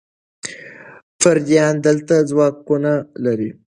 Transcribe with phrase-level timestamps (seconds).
[1.19, 2.91] پردیان دلته ځواکونه
[3.23, 3.49] لري.